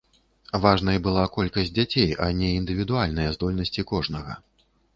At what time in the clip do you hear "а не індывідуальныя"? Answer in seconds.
2.29-3.35